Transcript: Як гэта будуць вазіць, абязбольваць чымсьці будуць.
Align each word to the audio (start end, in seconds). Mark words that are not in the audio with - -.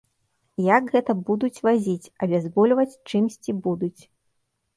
Як 0.77 0.87
гэта 0.95 1.15
будуць 1.27 1.61
вазіць, 1.67 2.11
абязбольваць 2.27 2.87
чымсьці 3.09 3.51
будуць. 3.69 3.97